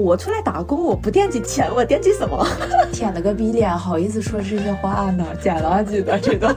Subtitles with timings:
[0.00, 2.46] 我出来打工，我不惦记钱，我惦记什么？
[2.92, 5.24] 舔了个逼脸，好意思说这些话呢？
[5.40, 6.54] 捡垃圾的这段，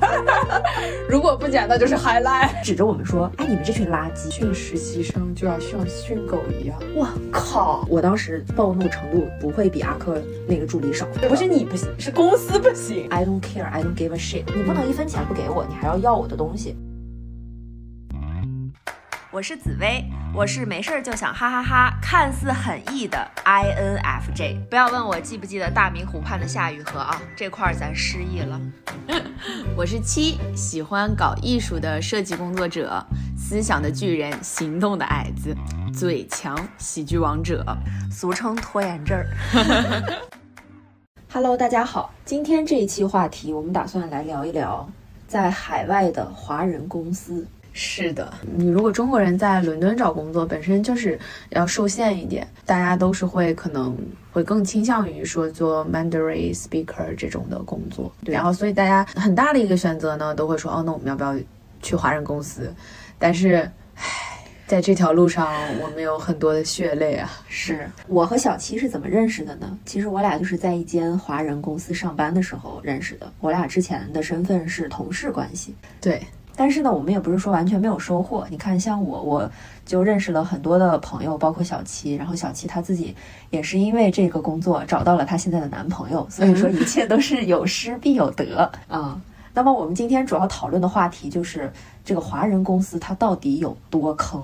[1.09, 2.50] 如果不捡，那就是 highlight。
[2.64, 6.77] 指着我们说，哎，你们这群垃圾，训实习生就要像训狗一样。
[6.95, 7.85] 我靠！
[7.90, 10.16] 我当时暴怒程度不会比阿珂
[10.48, 11.05] 那个助理少。
[11.28, 13.07] 不是你不行，是公司不行。
[13.10, 14.44] I don't care, I don't give a shit。
[14.55, 16.75] 你不能一分钱不给我，你还要要我的东西。
[19.34, 24.63] 我是紫薇，我是没事儿就想哈哈哈，看似很 E 的 INFJ。
[24.70, 28.61] 不要问我记不记得大明湖畔的夏雨荷啊，这块儿咱失忆了。
[29.75, 33.04] 我是七，喜欢搞艺术的设计工作者，
[33.36, 35.58] 思想的巨人，行动的矮子，
[35.92, 37.66] 嘴强喜剧王者，
[38.12, 39.26] 俗称拖延症儿。
[41.34, 44.88] Hello，大家好，今天这一期话题，我们打算来聊一聊
[45.28, 47.48] 在海外的华人公司。
[47.73, 51.20] 是的，你如果中国人在伦敦找工作，本身就是
[51.50, 53.98] 要受限一点，大家都是会可能
[54.31, 61.36] 会更倾向于说做 Mandarin speaker 这种的工作，对然后所以大家很大的一个选择呢，都会说哦，那我们要不要
[61.81, 62.72] 去华人公司？
[63.17, 63.56] 但是，
[63.95, 64.03] 唉，
[64.67, 67.30] 在这条路上，我们有很多的血泪啊。
[67.48, 69.78] 是我和小七是怎么认识的呢？
[69.86, 73.31] 其实我俩就是在一间华人公司上班的时候认识的。
[73.39, 76.22] 我俩之前的身份是同事关系，对，
[76.56, 78.46] 但是呢，我们也不是说完全没有收获。
[78.50, 79.52] 你看，像我，我
[79.86, 82.16] 就认识了很多的朋友，包括小七。
[82.16, 83.16] 然后小七她自己
[83.50, 89.20] 也是因为这个工作找到了她现在的男朋友，所以说一切都是有失必有得啊。
[89.56, 91.72] 那么我们今天主要讨论的话题就是
[92.04, 94.42] 这个华人公司它到底有多坑？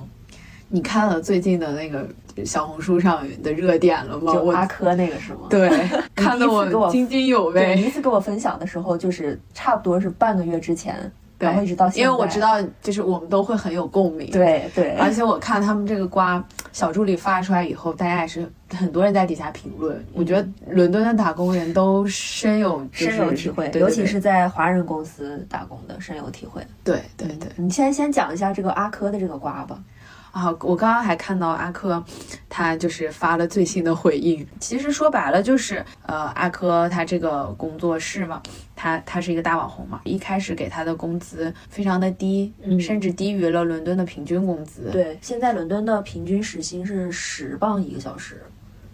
[0.72, 2.08] 你看了最近的那个
[2.46, 4.32] 小红书上的热点了吗？
[4.32, 5.48] 就我阿珂那个是吗？
[5.50, 5.68] 对
[6.14, 7.82] 看得我津津有对，味第。
[7.82, 12.02] 一次给我分享的时候，就是差不多是半个月之前，对然后一直到现在。
[12.02, 14.30] 因为我知，道，就是我们都会很有共鸣。
[14.32, 20.06] 对对，而且我看他们这个瓜小助理发出来以后，大家也是很多人在底下评论。
[20.14, 26.62] 我觉得伦敦的打工人都深有、就是、深有体会，对对尤其是在华人公司打工的深有体会。
[26.84, 29.80] 对对对你先先讲一下这个阿珂的这个瓜吧。
[30.32, 30.46] 啊！
[30.62, 32.04] 我刚刚还看到阿珂，
[32.48, 34.46] 他就是发了最新的回应。
[34.60, 38.42] 其实说白了就是，呃，阿珂他这个工作室嘛，
[38.76, 44.90] 他他是一个大网红嘛，一开始给他的工资非常的低，嗯甚至低于了伦敦的平均工资。
[44.92, 48.44] 对，现在伦敦的平均时薪是十磅一个小时，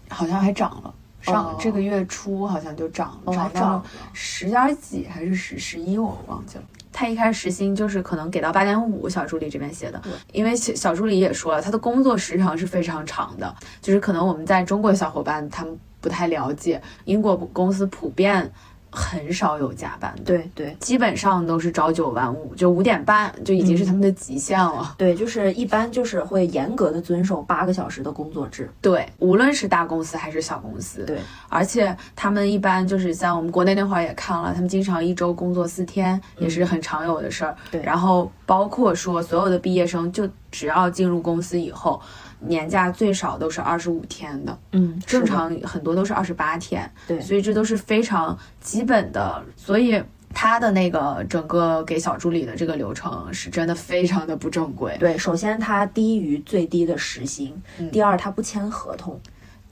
[0.08, 0.94] 好像还涨了。
[1.22, 6.64] 上、哦这个月初好像就涨涨到了涨了十点几还是十十一，我忘记了。
[6.98, 10.00] 他一开始时薪就是可能给到八点五，小助理这边写的，
[10.32, 18.50] 因为小小助理也说了，他的工作时长是非常长的，就是可能我们在中国的小伙伴他们不太了解，英国公司普遍
[18.96, 20.74] 很少有加班的，对对。
[20.80, 24.94] 基本上都是朝九晚五，就五点半就已经是他们的极限了。
[24.96, 28.70] 对，就是一般就是会严格的遵守八个小时的工作制。
[28.80, 31.18] 对，无论是大公司还是小公司，对，
[31.50, 37.52] 而且他们一般就是像我们国内那会儿也看了，他们经常一周工作四天，也是很常有的事儿。
[37.52, 37.82] 嗯对。
[37.82, 42.00] 然后包括说所有的毕业生，就只要进入公司以后，
[42.40, 46.90] 年假最少都是二十五天的，嗯，正常很多都是二十八天。
[47.06, 50.02] 对所以这都是非常基本的，所以。
[50.38, 59.18] 他的那个整个给小助理的这个流程是真的非常的不正规，对，首先它低于最低的时薪，嗯第二它不签合同。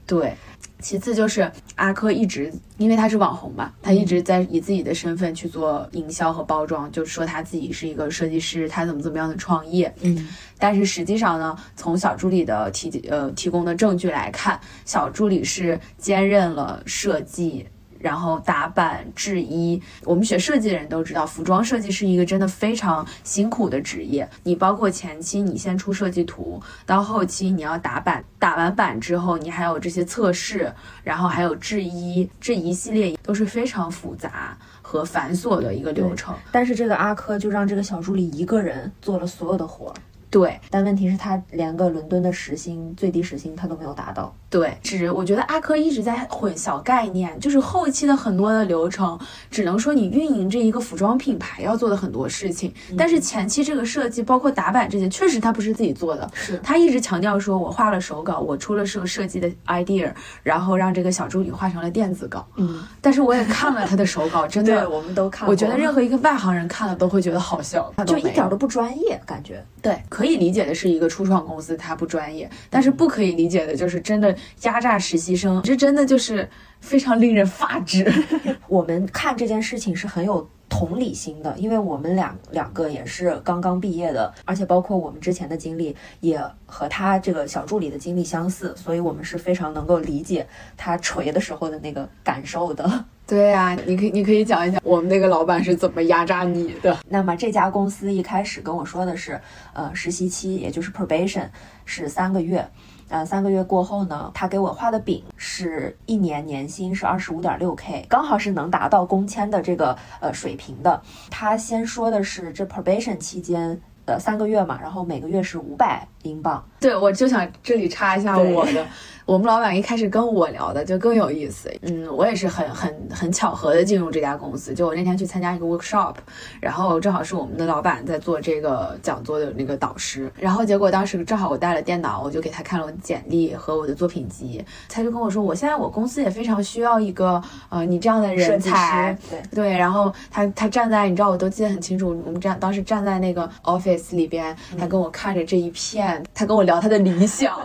[0.06, 0.34] 对，
[0.84, 9.90] 其次就是阿珂一直，因为他是网红嘛，他一直在以自己的身份去做营销和包装，就说他自己是一个设计师，他怎么怎么样的创业。
[10.02, 10.28] 嗯，
[10.58, 17.66] 但是实际上呢，从小助理的提呃提供的证据来看，小助理是兼任了设计。
[18.04, 24.28] 然后打版、制衣，我们学设计的人都知道，服装设计是一个真的非常辛苦的职业。
[24.42, 30.70] 你包括前期你先出设计图，到后期你要打版，打完版之后你还有这些测试，
[31.02, 36.34] 然后还有制衣，这一系列都是非常复杂和繁琐的一个流程。
[36.52, 39.94] 但是这个阿珂就让这个小助理一个人做了所有的活儿，
[40.28, 44.34] 对但问题是，他连个伦敦的时薪最低时薪他都没有达到。
[44.54, 49.18] 对，只我觉得阿珂一直在混淆概念，就是后期的很多的流程，
[49.50, 56.56] 只能说你运营这一个服装品牌要做的很多事情，但是前期这个设计，包括打版这些，确实他不是自己做的，是。
[56.62, 60.12] 他一直强调说，我画了手稿，我出了是个设计的 idea，
[60.44, 62.46] 然后让这个小助理画成了电子稿。
[62.54, 65.50] 嗯，但是我也看了他的手稿，真的， 对，我们都看过。
[65.50, 69.60] 我觉得任何一个外行人看了都会觉得好笑，就一点都不专业，感觉。
[69.82, 76.48] 对，可以理解的是一个初创公司他不专业，但是不可以理解的就是真的压榨实习生，这真的就是
[76.80, 78.10] 非常令人发指。
[78.68, 90.44] 我们看这件事情是很有同理心的，因为我们两两个也是刚刚毕业的，而且包括我们之前的经历也和他这个小助理的经历相似，所以我们是非常能够理解
[90.76, 93.04] 他锤的时候的那个感受的。
[93.24, 96.98] 对呀、你可以你可以讲一讲我们那个老板是怎么压榨你的。
[97.08, 99.40] 那么这家公司一开始跟我说的是，
[99.72, 101.46] 呃，实习期也就是 probation
[101.86, 102.68] 是三个月，
[103.08, 111.02] 呃，三个月过后呢，他给我画的饼是一年年薪是二十五点六 k，刚好是能达到工签的这个呃水平的。
[111.30, 113.80] 他先说的是这 probation 期间。
[114.06, 118.84] 呃，三个月嘛，然后每个月是五百英镑，对，我就想这里插一下我的。
[119.26, 124.74] 我们老板一开始跟我聊的就更有意思，嗯，我也是很很很巧合的进入这家公司。
[124.74, 126.16] 就我那天去参加一个 workshop，
[126.60, 142.10] 然后正好是我们的老板在做这个讲座的那个导师，然后结果当时正好我带了电脑，我就给他看了我的简历和我的作品集，他就跟我说，我现在我公司也非常需要一个呃你这样的人才，，对，对，然后他他站在，你知道，我都记得很清楚。
[142.26, 147.58] 我们站当时站在那个 office 里边，他跟我看着这一片，他跟我聊他的理想，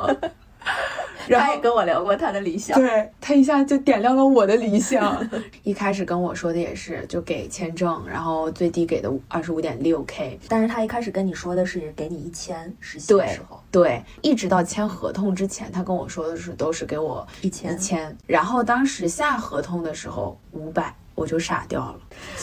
[1.27, 5.25] 然后他也跟我聊过他的理想，对他一下就点亮了我的理想。
[5.63, 21.95] 一开始跟我说的也是，就给签证，然后最低给的二十五点六 k，但是他一开始跟你说的是给你一千实习的对时候，对，一直到签合同之前，他跟我说的是都是给我一千一千，然后当时下合同的时候五百，我就傻掉了。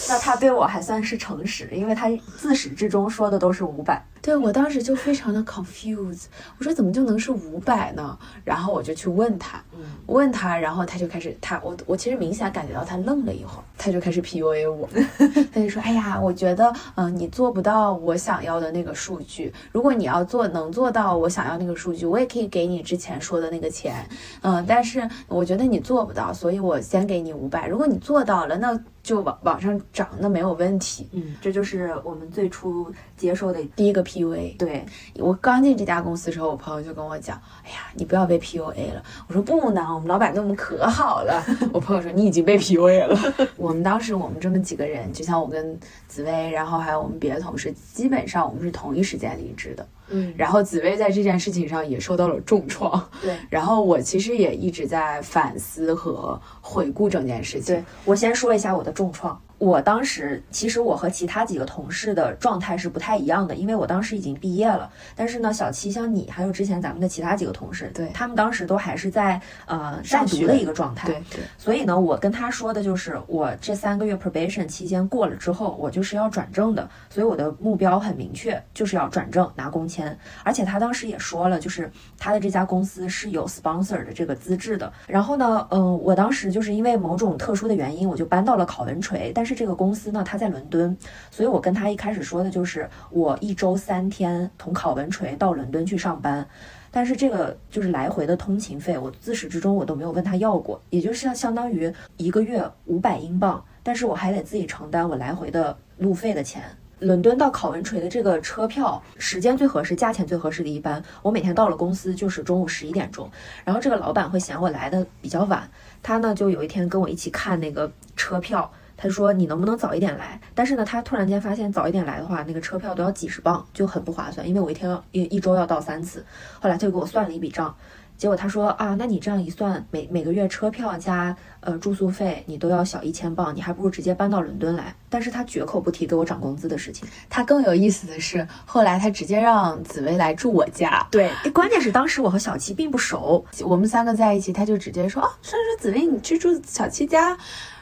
[0.08, 4.02] 那他对我还算是诚实，因为他自始至终说的都是五百。
[4.23, 6.25] 对我当时就非常的 confused，
[6.58, 8.19] 我说怎么就能是五百呢？
[8.44, 14.88] 然后我就去问他，嗯问他，然后他就开始，他我我其实明显感觉到他愣了一会儿，他就开始 PUA 我，
[15.55, 24.08] 他就说，哎呀，我觉得，嗯、你做不到我想要的那个数据，如果你要做能做到我想要那个数据，我也可以给你之前说的那个钱，
[24.43, 31.08] 嗯、但是我觉得你做不到，所以我先给你五百，如果你做到了，那就往往上涨，那没有问题。
[31.12, 33.62] 嗯，这就是我们最初接受的。
[33.76, 41.40] 第一个 PUA，对，我刚进这家公司的时候，我朋友就跟我讲：“哎呀，你不要被 PUA 了。”我说：“不呢，我们老板对我们可好了。”
[41.72, 43.16] 我朋友说：“你已经被 PUA 了。”
[43.56, 49.86] 我们当时我们这么几个人，就像我跟紫薇，然后还有我们别的同事，基本上我们是同一时间离职的。
[50.08, 53.10] 嗯，然后紫薇在这件事情上也受到了重创。
[53.20, 53.36] 对。
[53.50, 57.84] 然后我其实也一直在反思和回顾整件事情对。
[58.04, 59.40] 我先说一下我的重创。
[59.58, 64.90] 我当时其实我和其他几个同事的状态是不太一样的，因为我当时已经毕业了。
[65.14, 71.08] 但是呢，小七像你，还有之前咱们的其他几个同事，对他们当时都还是在呃在读的一个状态。
[71.08, 80.16] 对对，所以呢，我跟他说的就是，我这三个月 probation 期间过了之后，我就是要转正的，所以我的目标很明确，就是要转正拿工签。
[80.44, 84.92] 而且他当时也说了，就是他的这家公司是有 sponsor 的这个资质的。
[85.06, 90.94] 然后呢，嗯，我当时就是因为某种特殊的原因，我就搬到了考文垂，但是这个公司呢，它在伦敦，
[91.31, 96.46] 所以我跟他一开始说的就是，我一周三天从考文垂到伦敦去上班。
[96.90, 106.62] 但是这个就是来回的通勤费，我自始至终我都没有问他要过，也就是相当于一个月五百英镑，但是我还得自己承担我来回的路费的钱。
[107.00, 113.31] 伦敦到考文垂的这个车票时间最合适，价钱最合适的一班，我每天到了公司就是中午十一点钟，
[113.62, 115.69] 然后这个老板会嫌我来的比较晚，
[116.02, 118.72] 他呢就有一天跟我一起看那个车票。
[118.96, 120.40] 他说你能不能早一点来？
[120.54, 124.48] 但是呢，他突然间发现早一点来的话，那个车票都要几十磅，就很不划算。
[124.48, 126.25] 因为我一天要一一周要到三次。
[126.60, 127.75] 后来他就给我算了一笔账，
[128.16, 134.94] 结果他说啊，那你这样一算，每每个月车票加呃住宿费，你都要小一千磅，你还不如直接搬到伦敦来。
[135.11, 137.06] 但是他绝口不提给我涨工资的事情。
[137.28, 141.06] 他更有意思的是，后来他直接让紫薇来住我家。
[141.11, 147.37] 对，关键是当时我和小七并不熟，我们三个在一起，他就直接说：“哦，说说紫薇，你去住小七家。”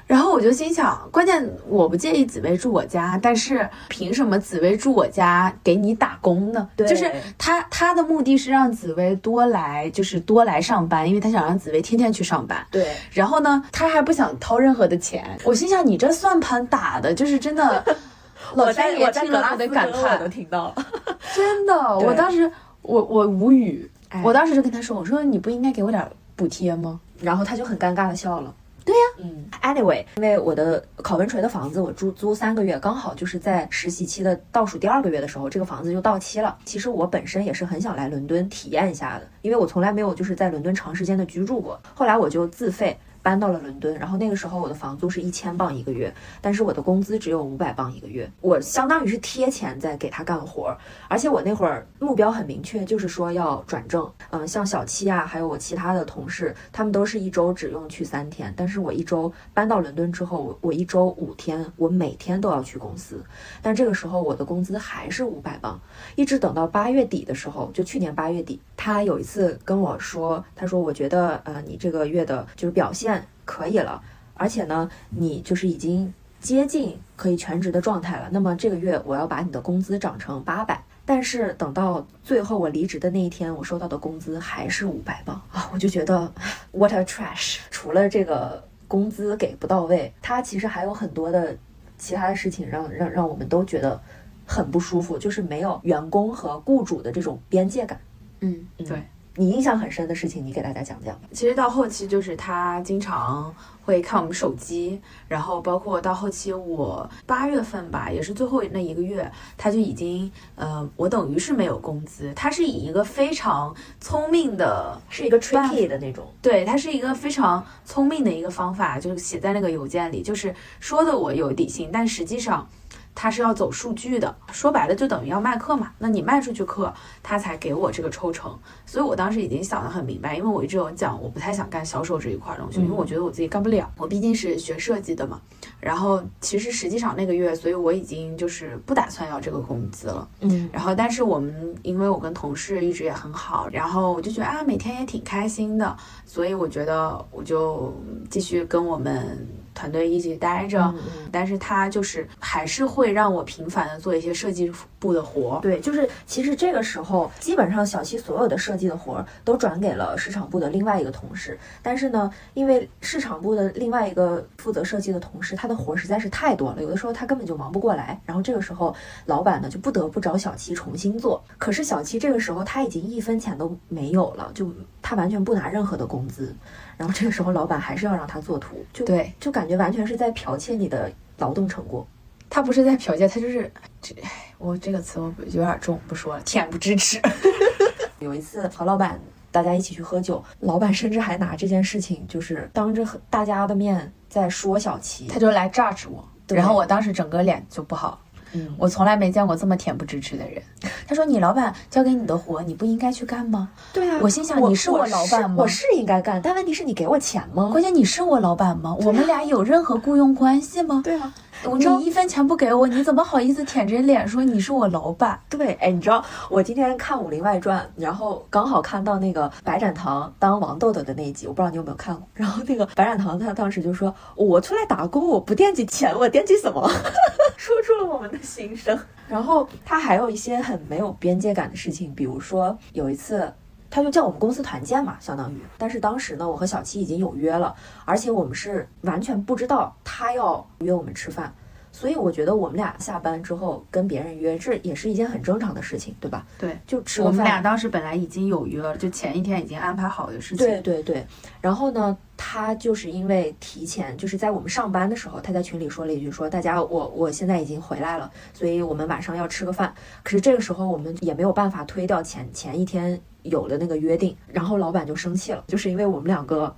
[0.06, 6.68] 然后我就心想，关键我不介意紫薇住我家，但是凭什么紫薇住我家给你打工呢？
[6.76, 12.64] 对就是他他的目的是让紫薇多来，就是多来上班，因为他想让紫薇天天去上班。
[12.70, 15.24] 对，然后呢，他还不想掏任何的钱。
[15.44, 17.84] 我心想，你这算盘打的，就是真的。
[18.54, 20.86] 老天爷听了都得感我都，听到了。
[21.34, 22.50] 真的，我当时
[22.82, 26.06] 我我无语，哎我当时就跟他说，我说你不应该给我点
[26.36, 27.00] 补贴吗？
[27.22, 28.54] 然后他就很尴尬的笑了。
[28.84, 36.56] 对呀、嗯，anyway，因为我的考文垂的房子我租租三个月，刚好就是在实习期的倒数第二个月的时候，这个房子就到期了。
[36.64, 41.80] 其实我本身也是很想来伦敦体验一下的，因为我从来没有就是在伦敦长时间的居住过。
[41.94, 42.96] 后来我就自费。
[43.24, 46.12] 搬到了伦敦，然后那个时候我的房租是一千镑一个月，
[46.42, 50.76] 但是我的工资只有五百镑一个月，我相当于是贴钱在给他干活儿，
[51.08, 54.08] 而且我那会儿目标很明确，就是说要转正。
[54.28, 63.24] 嗯，像小七啊，还有我其他的同事，他们都是一周只用去三天，但是我一周搬到伦敦之后，我我一周五天，我每天都要去公司，
[63.62, 65.80] 但这个时候我的工资还是五百镑，
[66.14, 73.13] 一直等到八月底的时候，就去年八月底，他有一次跟我说，他说我觉得呃你这个月的就是表现
[73.44, 74.02] 可以了，
[74.34, 80.82] 而且呢你就是已经接近可以全职的状态了，那么这个月我要把你的工资涨成八百。
[81.06, 85.68] 但是等到最后我离职的那一天，我收到的工资还是五百磅啊！
[85.70, 86.32] 我就觉得
[86.72, 87.58] what a trash。
[87.70, 91.54] 除了这个工资给不到位，它其实还有很多的
[91.98, 94.00] 其他的事情让让让我们都觉得
[94.46, 98.00] 很不舒服，就是没有员工和雇主的这种边界感。
[98.40, 99.02] 嗯，对。
[99.36, 101.18] 你印象很深的事情，你给大家讲讲。
[101.32, 103.52] 其实到后期就是他经常
[103.84, 112.32] 会看我们手机，然后包括到后期我八月份吧，也是最后那一个月，他就已经呃，我等于是没有工资。
[112.36, 122.68] 他是以一个非常聪明的，是一个 tricky 的那种，对他是一个非常聪明的一个方法，就是写在那个邮件里，就是说的我有底薪，但实际上。
[123.14, 125.92] 他是要走数据的，说白了就等于要卖课嘛。
[125.98, 126.92] 那你卖出去课，
[127.22, 128.58] 他才给我这个抽成。
[128.84, 133.90] 所以我当时已经想得很明白，因为我一直有讲，我不太想干销售这一块东西，因为我觉得我自己干不了。
[133.96, 135.40] 我毕竟是学设计的嘛。
[135.80, 140.28] 然后其实实际上那个月，所以我已经就是不打算要这个工资了。
[140.40, 140.68] 嗯。
[140.72, 147.94] 然后但是我们因为我跟同事一直也很好，然后我就觉得啊每天也挺开心的，所以我觉得我就
[148.28, 149.46] 继续跟我们。
[149.74, 150.94] 团队一起待着，
[151.32, 155.58] 但是他就是还是会让我频繁的做一些设计部的活。
[155.60, 161.58] 对，就是其实这个时候，基本上小七所有的设计的活儿都转给了市场部的另外一个同事。
[161.82, 168.20] 但是呢，因为市场部的另外一个负责设计的同事，他的活儿实在是太多了，有的时候他根本就忙不过来。
[168.24, 168.94] 然后这个时候，
[169.26, 171.42] 老板呢就不得不找小七重新做。
[171.58, 174.66] 可是小七这个时候他已经一分钱都没有了，就
[175.04, 176.56] 他完全不拿任何的工资。
[176.96, 182.06] 然后这个时候，老板还是要让他做图，就对，就感觉完全是在剽窃你的劳动成果。
[182.48, 183.70] 他不是在剽窃，他就是
[184.00, 184.16] 这，
[184.56, 187.20] 我这个词我有点重，不说了，恬不知耻。
[188.20, 189.20] 有一次和老板
[189.52, 198.18] 大家一起去喝酒，老板甚至还拿这件事情就是当着大家的面在说小齐，他就来 judge 我，然后我当时整个脸就不好。
[198.54, 200.62] 嗯，我从来没见过这么恬不知耻的人。
[201.06, 205.56] 他说：“你老板交给你的活，你不应该去干吗？”对啊，我心想：“你是我老板吗？
[205.58, 207.68] 我是应该干，但问题是你给我钱吗？
[207.70, 208.96] 关键你是我老板吗？
[209.00, 211.32] 我们俩有任何雇佣关系吗？”对啊。
[211.72, 215.40] 你一分钱不给我，你怎么好意思舔着脸说你是我老板？
[215.48, 222.26] 对，哎，你知道我今天看《武林外传》，然后刚好看到那个白展堂当王豆豆的那一集，我不知道你有没有看过。
[222.34, 226.88] 然后那个白展堂他当时就说：“我出来打工，我不惦记钱，我惦记什么？”
[227.56, 228.98] 说出了我们的心声。
[229.26, 233.52] 然后他还有一些很没有边界感的事情，比如说有一次。
[233.94, 235.60] 他就叫我们公司团建嘛，相当于。
[235.78, 237.72] 但是当时呢，我和小七已经有约了，
[238.04, 241.54] 而且我们是完全不知道他要约我们吃饭，
[241.94, 246.44] 所以我觉得我们俩下班之后跟别人约，这也是一件很正常的事情，对吧？
[246.58, 250.66] 对，就吃我们俩当时本来已经有约了，就前一天已经安排好的事情。
[250.66, 251.24] 对对对。
[251.60, 259.94] 然后呢，他就是因为提前，就是在我们上班的时候，他在群里说了一句，说大家我我现在已经回来了，所以我们晚上要吃个饭。
[260.24, 263.20] 可是这个时候我们也没有办法推掉前前一天。
[263.44, 266.74] 有的那个约定，然后老板就生气了，就是因为我们两个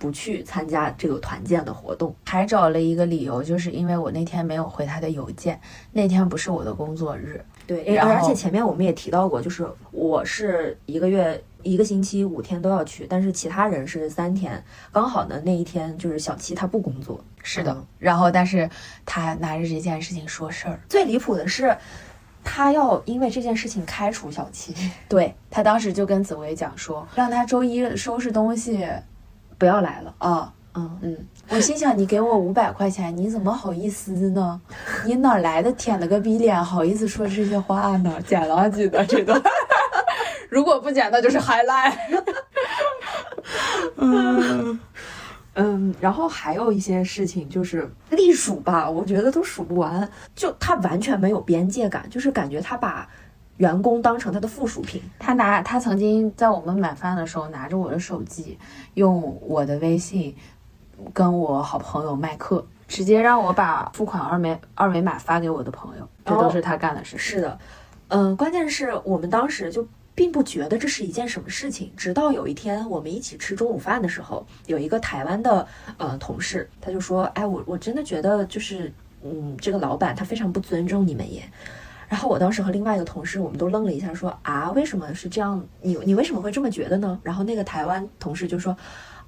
[0.00, 5.60] 不去参加这个团建的活动，还找了一个理由，就是因为我那天没有回他的邮件，
[5.92, 7.44] 那天不是我的工作日。
[7.66, 17.22] 对，而且前面我们也提到过，就是我是一个月一个星期五天都要去，但是其他人是三天，刚好呢那一天就是小七他不工作。
[17.42, 18.68] 是的，然后但是
[19.04, 21.76] 他拿着这件事情说事儿，最离谱的是。
[22.42, 24.74] 他要因为这件事情开除小七，
[25.10, 28.82] 对他当时就跟紫薇讲说，让他周一收拾东西，
[29.60, 31.16] 不要来了啊，嗯嗯，
[31.50, 34.58] 我心想你给我五百块钱，你怎么好意思呢？
[35.04, 38.18] 你哪来的舔了个逼脸，好意思说这些话呢？
[38.26, 39.38] 剪了记得这段，
[40.48, 41.92] 如果不剪那就是 highlight。
[43.96, 44.80] 嗯。
[45.54, 50.08] 嗯，然后还有一些事情就是隶属吧，我觉得都数不完。
[50.34, 53.06] 就他完全没有边界感，就是感觉他把
[53.60, 55.02] 员工当成他的附属品。
[55.18, 58.58] 他拿他曾经在我们买饭的时候拿着我的手机，
[58.94, 60.34] 用我的微信
[61.12, 67.18] 跟我好朋友麦克，直接让我把付款二维二维码发给我的朋友，这都是他干的事。
[67.18, 67.58] 是的，
[68.08, 69.86] 嗯，关键是我们当时就。
[70.12, 71.90] 并不觉得这是一件什么事情。
[71.96, 81.42] 直到有一天我们一起吃中午饭的时候，有一个台湾的呃同事，他就说：“哎，我我真的觉得就是嗯，这个老板他非常不尊重你们耶。”
[82.10, 85.64] 然后我当时和另外一个同事，我们都愣了一下，说：“啊，为什么是这样？
[85.80, 88.76] 你你为什么会这么觉得呢？”然后那个台湾同事就说。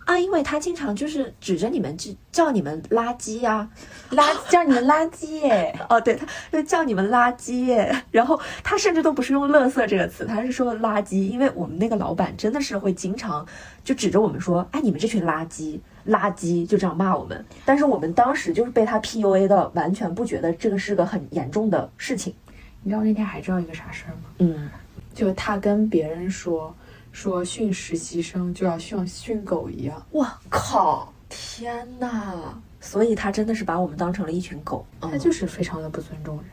[0.04, 3.70] 啊，因为他经常就是指着你们就叫你们垃圾呀，
[4.10, 5.72] 垃叫你们垃圾耶。
[5.88, 6.18] 哦，对，
[6.50, 8.02] 他就叫你们垃圾耶。
[8.10, 11.28] 然后他甚至都不是用“垃圾”这个词，他是说垃圾。
[11.28, 13.46] 因为我们那个老板真的是会经常
[13.84, 17.44] 就指着我们说：“哎，你们这群垃圾，垃圾！”就这样骂我们。
[17.64, 22.34] 但是我们当时就是被他 PUA 的，完全不觉得这个是个很严重的事情。
[22.82, 24.22] 你知道那天还知道一个啥事儿吗？
[24.38, 24.68] 嗯，
[25.14, 26.74] 就他跟别人说。
[27.12, 32.58] 说训实习生就要像训狗一样，我靠，天呐！
[32.80, 36.46] 所以他真的是把我们当成了一群狗，他就是非常的不尊重人。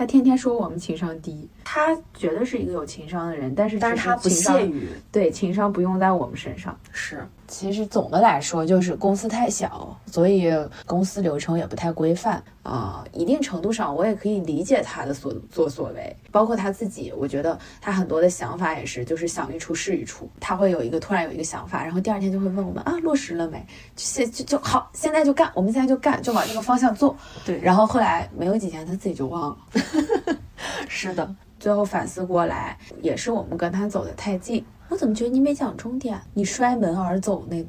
[0.00, 6.74] 他天天说我们情商低，他觉得是一个有情商的人，但是但是他不屑于对情商不用在我们身上。
[6.90, 10.50] 是，其实总的来说就是公司太小，所以
[10.86, 13.04] 公司流程也不太规范啊。
[13.12, 17.12] 一定程度上，我也可以理解他的所作所为，包括他自己。
[17.14, 20.26] 我觉得他很多的想法也是，就是想一出是一出。
[20.40, 23.62] 他会有一个突然有一个想法，然后第二天就会问我们啊，落实了没？
[23.96, 27.14] 现就就好，现在就干，我们现在就干，就往这个方向做。
[27.44, 29.58] 对，然后后来没有几天，他自己就忘了。
[30.88, 34.64] 是的，最后反思过来，也是我们跟他走得太近。
[34.88, 36.20] 我怎么觉得你没讲重点？
[36.34, 37.64] 你摔门而走那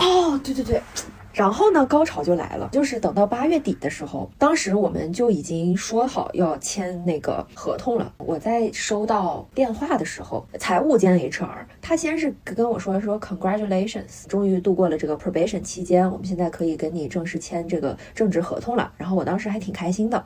[0.00, 0.80] 哦，对对对。
[1.32, 8.12] 然后呢，高潮就来了，就是等到八月底的时候，当时我们就已经说好要签那个合同了。
[8.18, 11.48] 我在收到电话的时候，财务兼 HR，
[11.80, 18.92] 他先是跟我说说 Congratulations，终于度过了这个 probation 期间，我们现在可以跟你正式签这个正职合同了。
[18.98, 20.22] 然后我当时还挺开心的。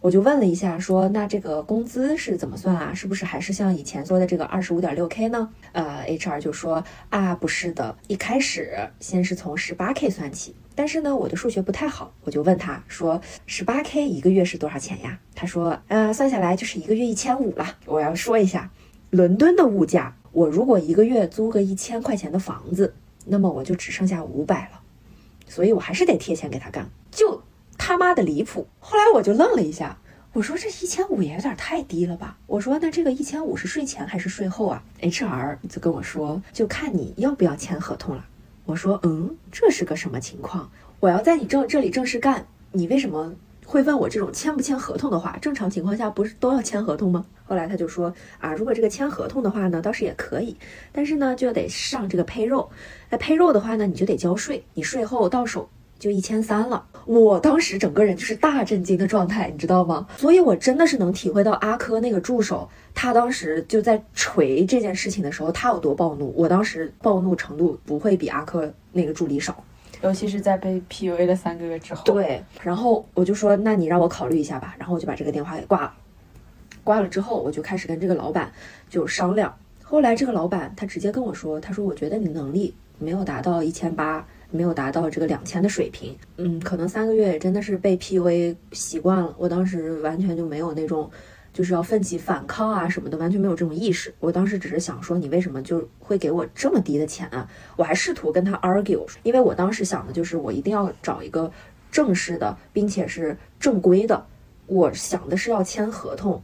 [0.00, 2.94] 我就问了一下，说那这个工资是怎么算啊？
[2.94, 5.48] 是不是还是像以前说的这个二十五点六 K 呢？
[5.72, 10.54] 呃，HR 就说啊，不是的，一开始先是从十八 K 算起。
[10.74, 15.18] 但是呢，我的数学不太好，我就问他说，十八 K 一个月是多少钱呀？
[15.34, 17.66] 他说，呃，算下来就是一个月一千五了。
[17.84, 18.70] 我要说一下，
[19.10, 22.94] 伦敦的物价，我如果一个月租个一千块钱的房子，
[23.26, 24.80] 那么我就只剩下五百了，
[25.48, 26.88] 所以我还是得贴钱给他干。
[27.88, 28.66] 他妈的离谱！
[28.80, 29.96] 后来我就愣了一下，
[30.34, 32.36] 我说这一千五也有点太低了吧？
[32.46, 38.22] 我说那这个一千五是税前还是税后啊？HR 就跟我说，就看你要不要签合同了。
[38.66, 40.70] 我说嗯，这是个什么情况？
[41.00, 43.34] 我要在你这这里正式干，你为什么
[43.64, 45.38] 会问我这种签不签合同的话？
[45.40, 47.24] 正常情况下不是都要签合同吗？
[47.46, 50.54] 后来他就说啊，如果这个签合同的话呢，倒是也可以，
[50.92, 52.68] 但是呢就得上这个 pay roll，
[53.08, 55.70] 那 pay roll 的话呢，你就得交税，你税后到手。
[55.98, 60.06] 就一千三了，我当时整个人就是大震惊的状态，你知道吗？
[60.16, 66.32] 所以我真的是能体会到阿珂那个助手，他当时就在锤这件事情的时候，他有多暴怒。
[66.36, 69.64] 我当时暴怒程度不会比阿珂那个助理少，
[70.02, 72.04] 尤其是在被 PUA 了三个月之后。
[72.04, 74.76] 对，然后我就说，那你让我考虑一下吧。
[74.78, 75.94] 然后我就把这个电话给挂了。
[76.84, 78.52] 挂了之后，我就开始跟这个老板
[78.88, 79.52] 就商量。
[79.82, 84.24] 后来这个老板他直接跟我说，他说我觉得你能力没有达到一千八。
[84.50, 89.34] 没有达到这个两千的水平，嗯，可能三个月也真的是被 PUA 习惯了。
[89.38, 91.10] 我当时完全就没有那种
[91.52, 94.14] 就是要奋起反抗啊什么的，完全没有这种意识。
[94.20, 97.48] 我当时只是想说，你为什么就会给我这么低的钱啊？
[97.76, 101.50] 我还试图跟他 argue，因为我当时想的就是我一定要找一个
[101.90, 104.24] 正式的，并且是正规的。
[104.66, 106.42] 我想的是要签合同。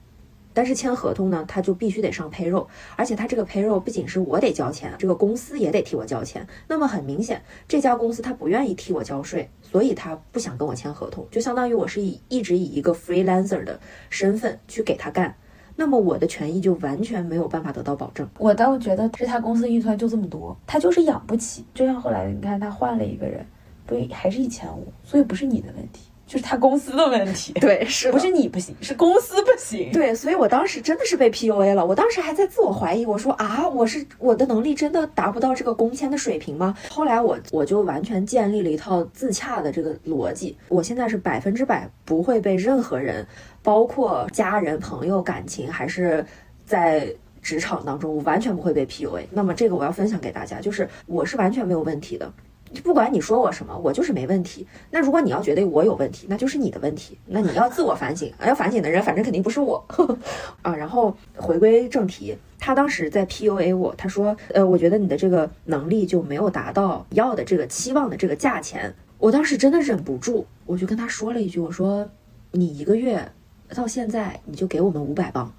[0.55, 6.47] 但是签合同呢，他就必须得上 payroll，而且他这个 payroll 不仅是我得交钱，这个公司也得替我交钱。
[6.69, 15.35] 那么很明显，这家公司他不愿意替我交税，所以他不想跟我签合同，就相当于我是以一直以一个 freelancer 的身份去给他干，
[15.75, 18.29] 那么我的权益就完全没有办法得到保证。
[18.39, 21.65] 我倒觉得这他公司预算就这么多，他就是养不起。
[21.75, 23.45] 就像后来你看他换了一个人，
[23.85, 26.05] 不还是一千五，所以不是你的问题。
[26.27, 29.93] 就是他公司的问题，对，是不是你不行，是公司不行。
[29.93, 31.85] 对，所以我当时真的是被 PUA 了。
[31.85, 36.75] 我当时还在自我怀疑，我说啊，我是我的能力真的达不到这个工签的水平吗？
[36.89, 40.57] 后来我我就完全建立了一套自洽的这个逻辑。
[40.69, 43.27] 我现在是百分之百不会被任何人，
[43.63, 46.25] 包括家人、朋友、感情，还是
[46.65, 47.07] 在
[47.43, 49.25] 职场当中，我完全不会被 PUA。
[49.31, 52.33] 那么这个我要分享给大家，就是我是完全没有问题的。
[52.75, 54.67] 就不管你说我什么，我就是没问题。
[54.91, 57.17] 那如果你要觉得我有问题，那就是你的问题。
[57.27, 60.19] 那你要自我反省，要反省的人反正肯定不是我呵呵
[60.61, 60.77] 啊。
[60.77, 68.95] 然后回归正题，他当时在 PUA 我，他说，呃，我觉得你的这个能力就没有达到要的这个期望的这个价钱。
[69.19, 72.07] 我当时真的忍不住，我就跟他说了一句，我说，
[72.51, 73.33] 你一个月
[73.75, 75.51] 到现在你就给我们五百镑，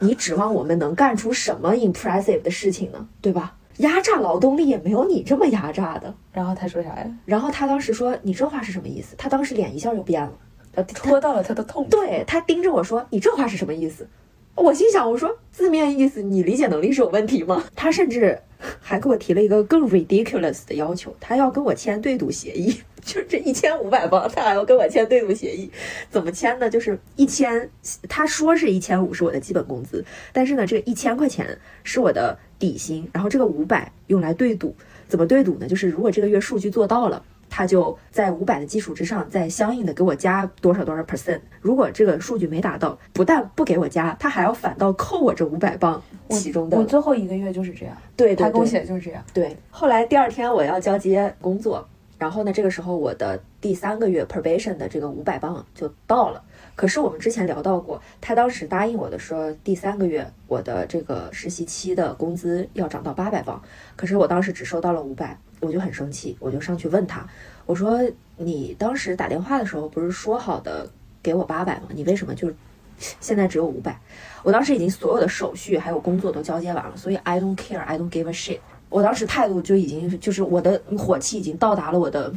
[0.00, 3.08] 你指望我们能干出什么 impressive 的事情呢？
[3.22, 3.56] 对吧？
[3.78, 6.14] 压榨劳动力也没有你这么压榨的。
[6.32, 7.06] 然后他说啥呀？
[7.24, 10.32] 然后他当时说：“你这话是什么意思？”他当时脸一下就变了，
[10.74, 11.86] 呃，戳到了他的痛。
[11.88, 14.08] 对他盯着我说：“你这话是什么意思？”
[14.56, 18.38] 我心想：“我说字面意思，你理解能力是有问题吗？”他甚至
[18.80, 22.72] 还给我提了一个更 ridiculous 的要求，他要跟我签对赌协议，
[23.04, 25.68] 就是这一千五百磅，他还要跟我签对赌协议。
[26.08, 26.70] 怎么签呢？
[26.70, 27.68] 就是一千，
[28.08, 34.74] 他说是一千五是我的基本工资，但是呢，这个一千块钱是我的底薪，然后这个五百用来对赌。
[35.08, 35.66] 怎么对赌呢？
[35.66, 37.22] 就是如果这个月数据做到了。
[37.56, 41.38] 他就在五百的基础之上，再相应的给我加多少多少 percent。
[41.60, 46.76] 如果这个数据没达到，不但不给我加，他还要反倒扣我这五百磅其中的。
[46.76, 49.22] 我最后一个月就是这样，对，他给我写的就是这样。
[49.32, 51.86] 对，后来第二天我要交接工作，
[52.18, 56.42] 然后呢，这个时候我的第三个月 probation 的这个五百磅就到了。
[56.76, 63.62] 可是我们之前聊到过，他当时答应我的说，第三个月我的这个实习期的工资要涨到八百磅。
[63.94, 67.24] 可是我当时只收到了五百，我就很生气，我就上去问他，
[67.64, 68.00] 我说
[68.36, 70.90] 你当时打电话的时候不是说好的
[71.22, 71.88] 给我八百吗？
[71.90, 72.52] 你为什么就
[72.98, 73.96] 现在只有五百？
[74.42, 78.58] 我当时已经所有的手续还有工作都交接完了，所以 I don't care, I don't give a shit。
[78.88, 82.34] 我当时态度就已经就是我的火气已经到达了我的。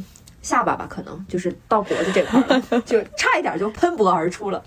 [0.48, 4.64] 下巴吧，可能就是到脖子这块了，就差一点就喷薄而出了。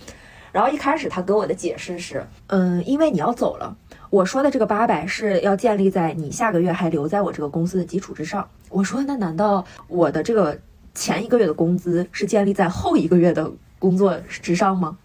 [0.52, 3.76] 然后一开始他给我的解释是，嗯，因为你要走了，
[4.12, 8.48] 我说的这个八百是要建立在你下个月还留在我这个公司的基础之上。
[8.70, 10.56] 我说那难道我的这个
[10.94, 14.96] 前一个月的工资是建立在后一个月的工作之上吗？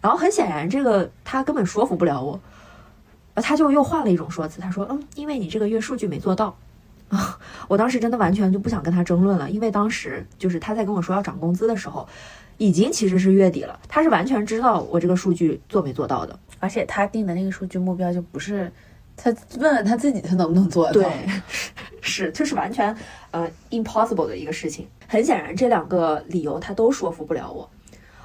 [0.00, 2.40] 然后很显然这个他根本说服不了我，
[3.34, 6.56] 他就又换了一种说辞，他说，嗯，因为你这个月数据没做到。
[7.12, 7.38] 啊！
[7.68, 12.08] 我当时真的完全就不想跟他争论了，因为当时就是他在跟我说要涨工资的时候，
[12.56, 18.72] 已经其实是月底了，他是完全知道我这个数据做没做到的，而且他定的那个数据目标就不是
[19.16, 21.06] 他问问他自己他能不能做到，对，
[22.00, 22.96] 是就是完全
[23.30, 24.88] 呃 impossible 的一个事情。
[25.06, 27.68] 很显然，这两个理由他都说服不了我。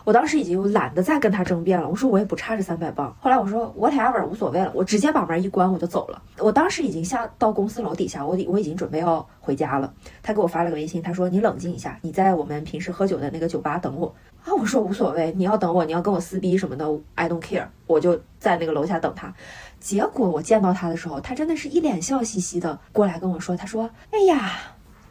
[0.07, 3.13] 我当时已经懒得再跟他争辩了，我说我也不差这三百磅。
[3.19, 6.21] 后来我说 whatever 无所谓了，我直接把门一关我就走了。
[6.37, 9.93] 我当时已经下到公司楼底下，我我已经准备要回家了。
[10.23, 14.15] 他给我发了个微信，他说你冷静一下，你在我们平时喝酒的那个酒吧等我
[14.45, 14.55] 啊。
[14.55, 19.33] 我说无所谓，你要等我，你要跟我撕逼什么的，I don't care，我就在那个楼下等他。
[19.81, 24.53] 结果我见到他的时候，他真的是一脸笑嘻嘻的过来跟我说，他说哎呀，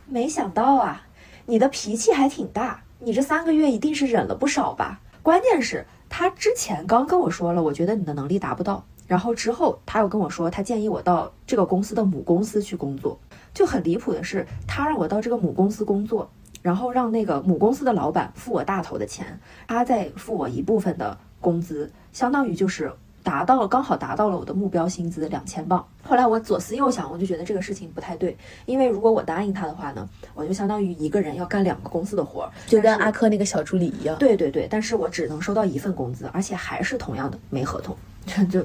[0.07, 1.03] 没想到啊，
[1.45, 2.81] 你的脾气还挺大。
[2.99, 5.01] 你这三个月一定是忍了不少吧？
[5.23, 8.85] 关键是，他之前刚跟我说了，我觉得你的能力达不到。
[9.07, 13.19] 然后之后他又跟我说，他建议我到这个公司的母公司去工作。
[13.53, 16.31] 就很离谱的是，他让我到这个母公司工作，
[16.63, 22.93] 然后让那个母公司的老板付我大头的钱，他再付我一部分的工资，相当于就是。
[23.27, 25.85] 达到了，刚好达到了我的目标薪资两千镑。
[26.05, 28.37] 后来我左思右想，我就觉得这个事情不太对，
[28.67, 34.17] 因为如果我答应他的话呢，我就相当于一个人要干两个公司的活儿，就跟阿珂那个小助理一样。
[34.17, 38.65] 对对对，但是我只能收到一份工资，而且还是同样的没合同，这 就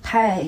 [0.00, 0.46] 太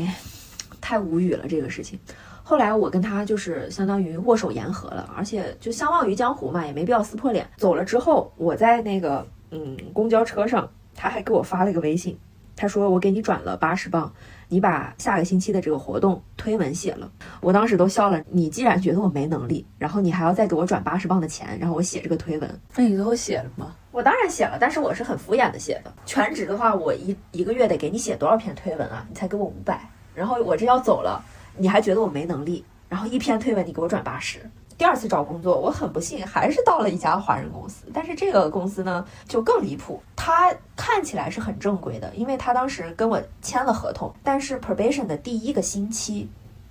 [0.80, 1.98] 太无语了这个事情。
[2.44, 7.44] 后来我跟他就是相当于握手言和了，而且就相忘于江湖嘛，也没必要撕破脸。
[7.56, 12.16] 走了之后，我在那个嗯公交车上，他还给我发了一个微信。
[12.60, 14.12] 他说：“我给你转了八十磅，
[14.46, 18.22] 你把下个星期的这个活动推文写了。”我当时都笑了。
[18.28, 23.74] 你既然觉得我没能力，然后你还要再给我转八十磅的钱，然后我写这个推文，那你最后写了吗？
[23.92, 25.90] 我当然写了，但是我是很敷衍的写的。
[26.04, 29.06] 全职的话，我一一个月得给你写多少篇推文啊？
[29.08, 31.24] 你才给我五百，然后我这要走了，
[31.56, 34.38] 你还觉得我没能力，然后一篇推文你给我转八十。
[34.80, 40.02] 第二次找工作，我很不幸还是到了一家华人公司，但是这个公司呢就更离谱。
[40.16, 46.26] 他看起来是很正规的，因为他当时跟我签了合同，但是 probation 的第一个星期，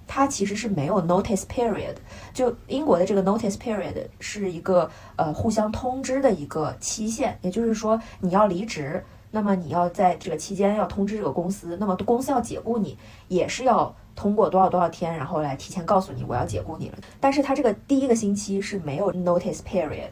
[0.07, 1.93] 他其实是没有 notice period。
[2.33, 13.95] 就英国的这个 notice period 是一个呃互相通知的一个期限，也就是说你要离职，那么你要在这个期间要通知这个公司，那么公司要解雇你也是要。
[14.19, 16.97] 通过多少多少天，然后来提前告诉你我要解雇你了。
[17.21, 20.09] 但是他这个第一个星期是没有 notice period，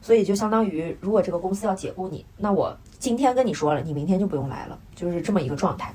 [0.00, 5.94] 所以就相当于如果这个公司要解雇你，那我今天跟你说了，你明天就不用来了，就是这么一个状态。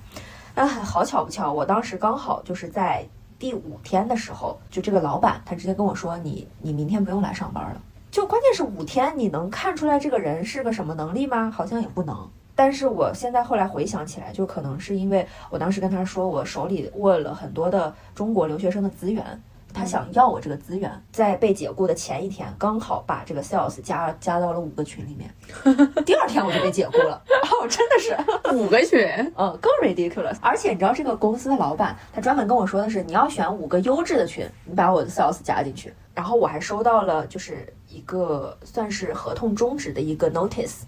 [0.54, 3.04] 啊，好巧不巧，我当时刚好就是在
[3.40, 7.82] 第五天的时候，就这个老板他直接跟我说，你你明天不用来上班了。
[8.12, 11.50] 就关键是五天，你能看出来这个人是个什么能力吗？
[11.50, 12.30] 好像也不能。
[12.60, 19.24] 但是我现在后来回想起来，就可能是因为我当时跟他说，我手里握了很多的中国留学生的资源，
[19.74, 25.34] 他想要我这个资源，在被解雇的前一天，刚好把这个 sales 加加到了五个群里面。
[26.06, 27.22] 第二天我就被解雇了，
[27.62, 28.14] 哦，真的是
[28.54, 29.00] 五个群，
[29.38, 30.36] 嗯，更 ridiculous。
[30.42, 35.94] 而且你知道，这个公司的老板他专门跟我说的是，你要选五个优质的群，你把我的 sales 加进去。
[36.14, 40.82] 然后我还收到了就是一个算是合同终止的一个 notice。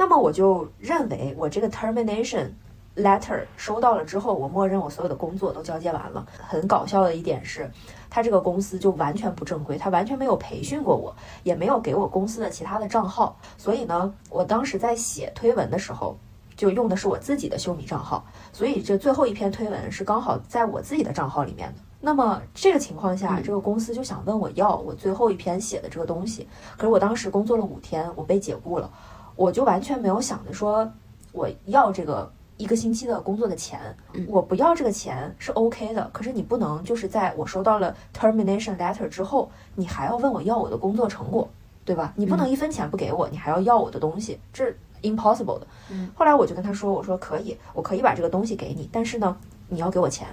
[0.00, 2.48] 那么我就认为我这个 termination。
[2.96, 6.26] letter 收到了之后，我默认我所有的工作都交接完了。
[6.36, 7.70] 很搞笑的一点是，
[8.10, 13.36] 他这个公司就完全不正规，他完全没有培训过我，也没有给我公司的其他的账号。
[13.56, 16.16] 所以呢，我当时在写推文的时候，
[16.56, 18.24] 就用的是我自己的秀米账号。
[18.52, 21.80] 所以这最后一篇推文是刚好在我自己的账号里面的。
[22.00, 26.46] 那么这个情况下，这个公司就想问我要我最后一篇写的这个东西。
[26.76, 28.90] 可是我当时工作了五天，我被解雇了，
[29.36, 30.90] 我就完全没有想着说
[31.32, 32.30] 我要这个。
[32.60, 33.80] 一个星期的工作的钱，
[34.28, 36.10] 我不要这个钱是 OK 的。
[36.12, 41.48] 可是你不能就是在我收到了 termination letter 之后，你还要问我要我的工作成果，
[41.86, 42.12] 对吧？
[42.16, 45.66] 你不能一分钱不给我，你还要要我的东西，这是 impossible 的。
[46.14, 49.34] 后来我就跟他说，我说可以，我可以把这个东西给你，但是呢，
[49.70, 50.28] 你要给我钱。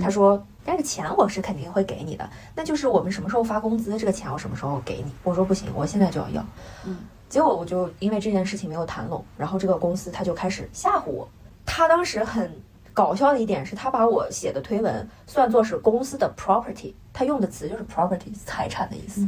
[0.00, 5.12] 他说，但是钱我是肯定会给你的，那就是我们什么时候发工资，这个钱我什么时候给你。
[5.24, 6.46] 我说不行，我现在就要要。
[6.86, 6.96] 嗯，
[7.28, 11.28] 结果我就因为这件事情没有谈拢，然后这个公司他就开始吓唬我。
[11.64, 12.50] 他当时很
[12.94, 19.26] 搞笑的一点是，他把我写的推文算作是公司的 property，他用的词就是 property 财产的意思。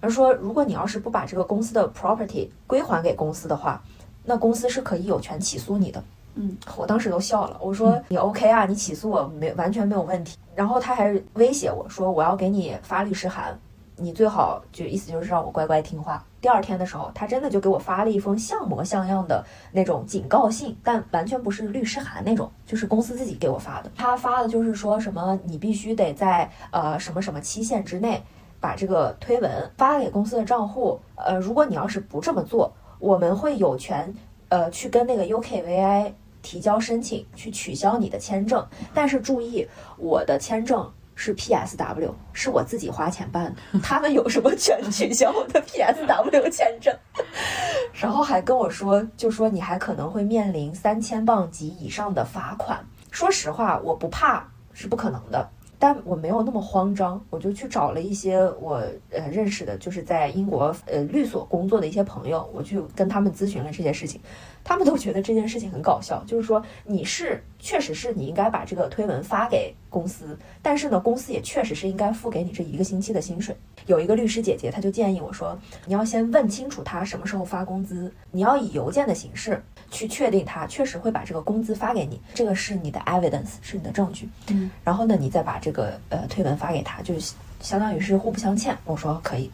[0.00, 3.82] 而说，如果你要是不把这个公司的 property 归还给公司的话，
[4.24, 6.02] 那公司是可以有权起诉你的。
[6.34, 10.36] 嗯，我当时都笑了，我说你 OK 啊，你起诉我没完全没有问题。
[10.54, 13.58] 然后他还威胁我说，我要给你发律师函。
[14.00, 16.24] 你最好就意思就是让我乖乖听话。
[16.40, 23.90] 第二天的时候，他真的就给我发了一封像模像样的那种警告信，但完全不是律师函那种，就是公司自己给我发的。
[23.94, 28.22] 他发的就是说什么你必须得在呃什么什么期限之内
[28.58, 30.98] 把这个推文发给公司的账户。
[31.14, 34.14] 呃，如果你要是不这么做，我们会有权
[34.48, 38.66] 呃去跟那个 UKVI 提交申请，去取消你的签证。
[38.94, 40.90] 但是注意，我的签证。
[41.22, 43.78] 是 PSW，是我自己花钱办的。
[43.80, 46.96] 他们有什么权取消 我的 PSW 签证？
[47.92, 52.82] 然后还跟我说，就说你还可能会面临三千镑及以上的罚款。
[53.10, 55.46] 说实话，我不怕，是不可能的。
[55.78, 64.18] 但我没有那么慌张，我就去找了一些我呃认识的，就是在英国呃律所工作的一些朋友，我去跟他们咨询了这些事情。
[64.62, 73.56] 他们都觉得这件事情很搞笑，就是说你是确实是你应该把这个推文发给公司，但是呢，公司也确实是应该付给你这一个星期的薪水。
[73.86, 84.28] 有一个律师姐姐，她就建议我说，你要先问清楚他什么时候发工资，你要以邮件的形式去确定他确实会把这个工资发给你，这个是你的 evidence，是你的证据。
[84.48, 88.76] 嗯，然后呢，你再把这个呃推文发给他，就是相当于是互不相欠。
[88.84, 89.50] 我说可以。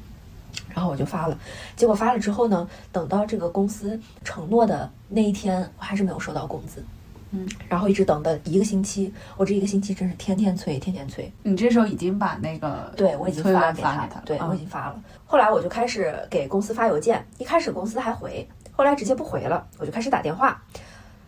[0.75, 1.39] 然后我就发了，
[1.75, 6.85] 结果发了之后呢，等到这个公司承诺的那一天，我还是没有收到工资。
[7.33, 11.31] 嗯，然后一直等的一个星期，我这一个星期真是天天催，天天催。
[11.43, 15.03] 你这时候已经把那个对我已经发给他，对我已经发了。
[15.25, 20.63] 后来我就开始给公司发邮件，一开始公司还回，后来直接不回了，我就开始打电话。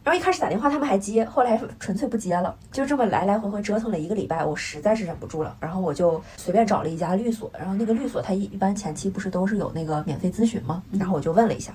[0.08, 10.82] 然后一开始打电话他们还接，后来纯粹不接了，就这么来来回回折腾了一个礼拜，我实在是忍不住了，然后我就随便找了一家律所，然后那个律所他一一般前期不是都是有那个免费咨询吗？
[10.92, 11.74] 然后我就问了一下，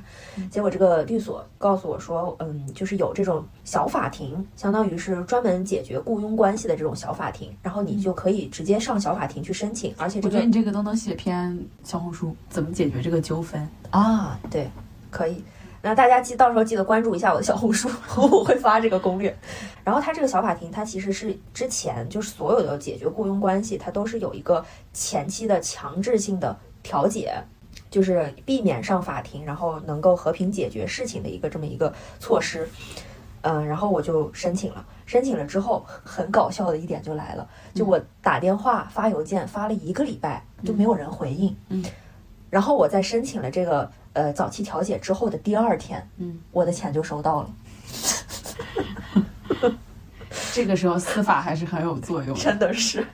[0.50, 14.40] 结果这个律所告诉我说，嗯，就是有这种小法庭，相当于是专门解决雇佣关系的这种小法庭，然后你就可以直接上小法庭去申请，而且我觉得你这个都能写篇小红书，怎么解决这个纠纷啊？
[14.50, 14.68] 对，
[15.12, 15.44] 可以。
[15.86, 19.36] 那大家记到时候记得关注一下我的小红书， 我会发这个攻略。
[19.84, 27.34] 然后它这个小法庭，它其实是之前就是所有的解决雇佣关系，它都是有一个前期的强制性的调解，
[27.90, 32.66] 就是避免上法庭，然后能够和平解决事情的一个这么一个措施。
[33.42, 41.54] 嗯，然后我就申请了，申请了之后，很搞笑的一点就来了，就我打电话发邮件发了一个礼拜，就没有人回应。
[41.68, 41.84] 嗯，
[42.50, 43.92] 然后我在申请了这个。
[44.14, 47.50] 呃，早期调解之后的第二天，嗯，我的钱就收到了。
[50.54, 53.06] 这个时候司法还是很有作用，真的是，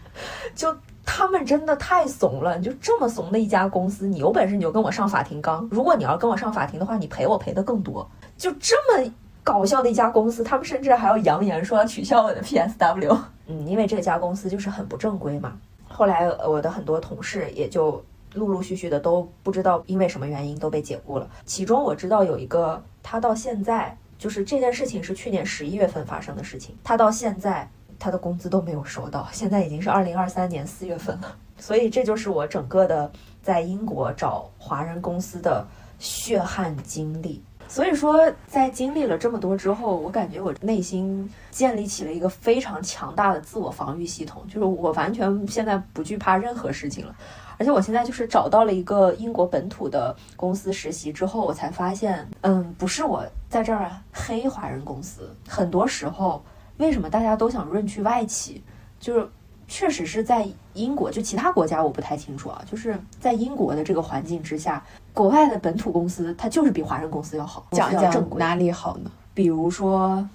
[0.53, 5.65] 就他们真的太怂了，就这么怂的一家公司，你有本事你就跟我上法庭刚。
[5.71, 8.05] 如果你要跟我上法庭的话，你赔我赔的更多。
[8.37, 9.09] 就这么
[9.41, 13.17] 搞笑的一家公司，他们甚至还要扬言说要取消我的 PSW。
[13.47, 15.57] 嗯，因为这家公司就是很不正规嘛。
[15.87, 18.03] 后来我的很多同事也就。
[18.33, 21.29] 陆陆续续的都不知道因为什么原因都被解雇了。
[21.45, 31.35] 其中我知道有一个，他到现在就是这件事情是去年十一月份发生的事情，他到现在他的工资都没有收到，现在已经是二零二三年四月份了。
[31.57, 33.11] 所以这就是我整个的
[33.41, 35.65] 在英国找华人公司的
[35.97, 37.43] 血汗经历。
[37.67, 47.15] 所以说，在经历了这么多之后，我感觉我内心建立起了一个非常强大的自我防御系统，就是我完全现在不惧怕任何事情了。
[47.59, 56.41] 而且我现在就是找到了一个英国本土的公司实习之后，我才发现，嗯，不是我在这儿黑华人公司，很多时候
[56.77, 58.63] 为什么大家都想润去外企，
[58.97, 59.29] 就是
[59.67, 64.81] 确实是在英国，就其他国家我不太清楚啊，就是在英国的这个环境之下，
[65.13, 68.39] 国外的本土公司它就是比华人公司要好，讲要正规。
[68.39, 69.11] 讲哪里好呢？
[69.33, 70.25] 比如说，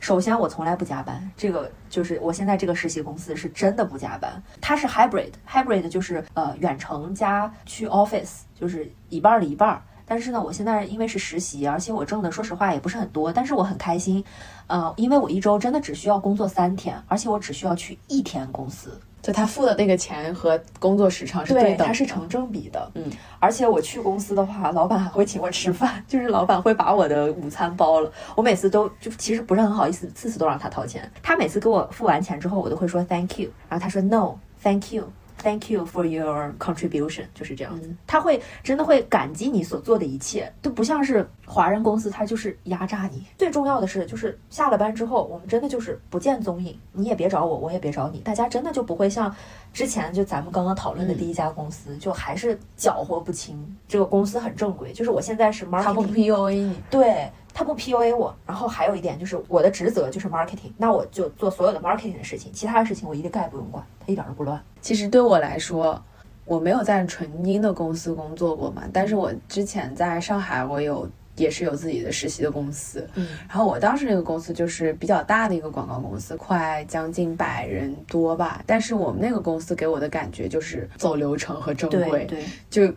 [0.00, 9.82] 首先我从来不加班，这个就是我现在这个实习公司是真的不加班，它是 hybrid，hybrid 就是呃远程加去 office，就是一半儿的一半儿。
[10.06, 14.24] 但是呢，我现在因为是实习，而且我挣的说实话也不是很多，但是我很开心，
[14.66, 22.90] 呃，因为我一周真的只需要工作三天，而且我只需要去一天公司，就他付的那个钱和工作时长是对，等的，它是成正比的。
[22.94, 23.04] 嗯，
[23.38, 28.10] 而且我去公司的话，老板还会请我吃饭，就是老板会把我的午餐包了。
[28.34, 31.10] 我每次都就其实不是很好意思，次次都让他掏钱。
[31.22, 35.04] 他每次给我付完钱之后，我都会说 thank you，然后他说 no thank you。
[35.42, 37.90] Thank you for your contribution，就是这样子。
[38.06, 43.24] 他会真的会感激你所做的一切，都不像是华人公司，他就是压榨你。
[43.38, 49.34] 最重要的是，就是下了班之后，我们真的就是不见踪影，你也别找我，我也别找你，大家真的就不会像
[49.72, 53.76] 之前就咱们刚刚讨论的第一家公司，就还是搅和不清。
[53.88, 56.76] 这个公司很正规，就是我现在是 marketing，他不 PUA 你。
[56.90, 64.62] 对他不 PUA 我，然后还有一点就是我的职责就是 marketing，那我就做所有的 marketing 的事情，其他的事情我一个概不用管，他一点都不乱。
[64.80, 66.02] 其实对我来说，
[66.44, 82.44] 我没有在纯英的公司工作过嘛，但是我之前在上海，我有也是有自己的实习的公司，嗯，然后我当时那个公司就是比较大的一个广告公司，快将近百人多吧，但是我们那个公司给我的感觉就是走流程和正规，对对，
[82.88, 82.94] 就。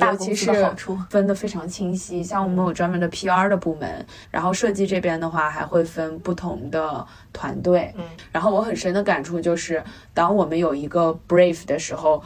[0.00, 7.92] 大公司尤其是的好处分得非常清晰，像我们有专门的 PR 的部门，然后设计这边的话还会分不同的团队。
[7.96, 9.82] 嗯，然后我很深的感触就是，
[10.12, 12.22] 当我们有一个 brief 的时候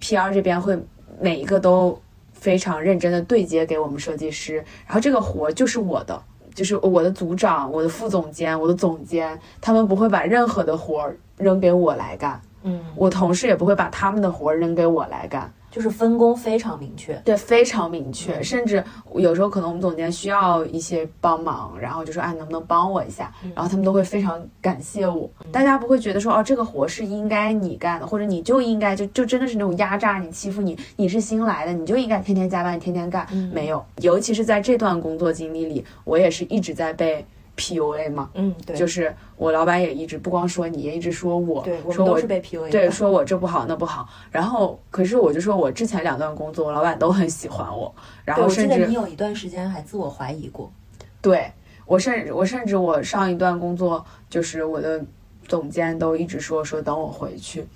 [0.00, 0.78] ，PR 这边会
[1.20, 2.00] 每一个都
[2.32, 6.22] 非常认真的对接给我们设计师，然后这个活就是我的。
[6.52, 15.50] 就是我的组长、我的副总监、我的总监，他们不会把任何的活儿扔给我来干，嗯，我同事也不会把他们的活儿扔给我来干。
[15.70, 17.14] 就是分工非常明确。
[17.24, 18.82] 对，非常明确，甚至
[19.14, 23.32] 有时候可能我们总监需要一些帮忙，然后就说，哎，能不能帮我一下？
[23.54, 25.30] 然后他们都会非常感谢我。
[25.52, 33.26] 大家不会觉得说，哦，这个活是应该你干的，或者你就应该就就真的是那种压榨你、欺负你，你是新来的，你就应该天天加班，你天天干。
[33.52, 37.24] 没有，尤其是在这段工作经历里，我也是一直在被
[37.60, 38.30] PUA 嘛。
[38.32, 42.70] 嗯，对，就是我老板也一直不光说你，也一直说我，对，我说我是被 PUA。
[42.70, 47.94] 对，说我这不好那不好，然后可是我就说我之前两段工作，我老板都很喜欢我，
[48.24, 50.72] 然后甚至得你有一段时间还自我怀疑过。
[51.20, 51.52] 对
[51.84, 55.04] 我甚至我甚至我上一段工作，就是我的
[55.46, 57.66] 总监都一直说说等我回去，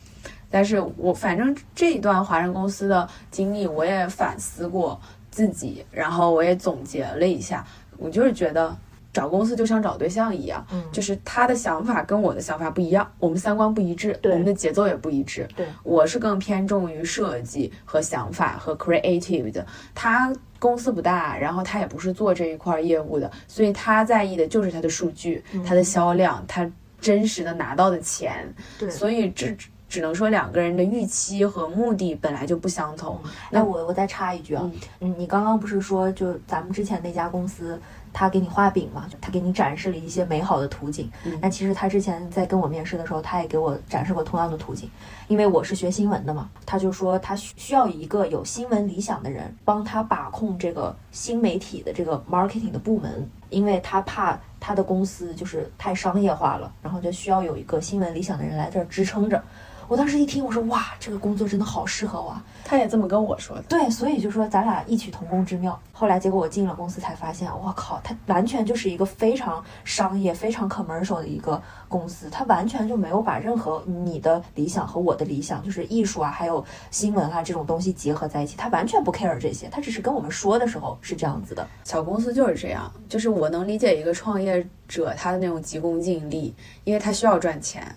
[0.50, 4.98] 但是我反正这一段华人公司的经历，我也反思过
[5.30, 7.64] 自己，然后我也总结了一下，
[7.98, 8.74] 我就是觉得。
[9.14, 15.48] 找公司就像找对象一样，嗯就是他的想法跟我的想法不一样，我们三观不一致，对我们的节奏也不一致。
[15.54, 26.68] 对，我是更偏重于设计和想法和 creative 的，他公司不大，然后他也不是做这一块业务的，所以他在意的就是他的数据、他的销量、他
[27.00, 28.52] 真实的拿到的钱。
[28.78, 33.20] 对所以这只只能说两个人的预期和目的本来就不相同。
[33.48, 37.80] 那我我再插一句啊，嗯，你刚刚不是说就咱们之前那家公司，
[38.14, 41.10] 他给你画饼嘛，就他给你展示了一些美好的图景。
[41.24, 44.88] 嗯那其实他之前在跟我面试的时候，他也给我展示过同样的图景，
[45.28, 59.42] 因为我是学新闻的嘛，他就说他需需要一个有新闻理想的人帮他把控这个新媒体的这个 marketing 的部门，因为他怕他的公司就是太商业化了，然后就需要有一个新闻理想的人来这儿支撑着。
[59.88, 62.44] 我当时一听，我说哇，这个工作真的好适合我啊！
[62.64, 63.62] 他也这么跟我说的。
[63.68, 65.78] 对，所以就说咱俩异曲同工之妙。
[65.92, 81.66] 后来结果我进了公司才发现，我靠，他完全就是一个非常商业、非常 commercial 的一个公司，他完全就没有把任何你的理想和我的理想，就是艺术啊，还有新闻啊这种东西结合在一起，他完全不 care 这些，他只是跟我们说的时候是这样子的。
[81.84, 87.94] 小公司就是这样，就是我能理解一个创业者他的那种急功近利，因为他需要赚钱，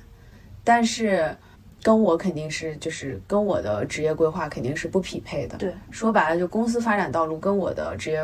[0.63, 1.35] 但是
[1.83, 5.57] 跟我肯定是就是跟我的职业规划肯定是不匹配的。
[5.57, 8.21] 对，说白了就公司发展道路跟我的职业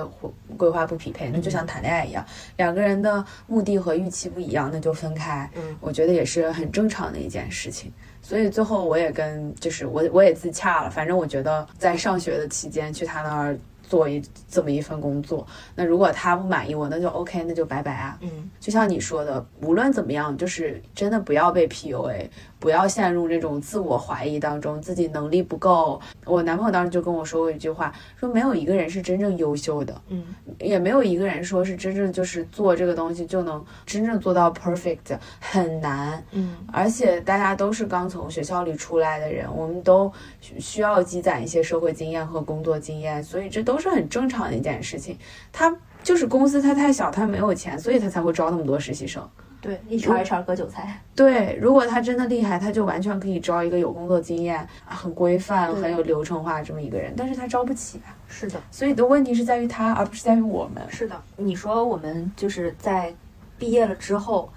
[0.57, 2.25] 规划不匹配，那就像谈恋爱一样，
[2.57, 5.49] 两个人的目的和预期不一样，那就分开。
[5.55, 7.91] 嗯，我觉得也是很正常的一件事情。
[8.21, 13.57] 所以最后我也跟就是我我也自洽了，反正我觉得在上学的期间去他那儿。
[13.85, 15.45] 做一这么一份工作，
[15.75, 18.17] 那如果他不满意我，那就 OK，那就拜拜啊。
[18.21, 22.27] 嗯，就像你说的，无论怎么样，就是真的不要被 PUA。
[22.63, 25.99] 不要陷入那种自我怀疑当中，自己能力不够。
[26.23, 30.23] 我男朋友当时就跟我说过一句话，说没有一个人是真正优秀的，嗯，
[30.59, 40.09] 也没有一个人说是真正就是做这个东西就能真正做到 perfect，很难，嗯，而且大家都是刚从学校里出来的人，我们都
[40.39, 45.17] 需要积攒一些社会经验和工作经验，所以这都是很正常的一件事情。
[45.51, 49.21] 他就是公司他太小，他没有钱，所以他才会招那么多实习生。
[49.63, 50.99] 对，一茬一茬割韭菜。
[51.15, 57.13] 对，如果他真的厉害，他就完全可以招一个有工作经验、很规范、很有流程化这么一个人。
[57.15, 58.11] 但是他招不起啊。
[58.27, 60.83] 是的，所以的问题是在于他，而不是在于我们。
[60.89, 63.15] 是的，你说我们就是在
[63.57, 64.51] 毕业了之后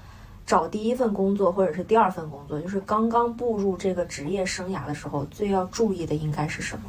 [0.44, 6.82] 找第一份工作或者是第二份工作，就是刚刚步入这个职业生涯的时候，最要注意的应该是什么？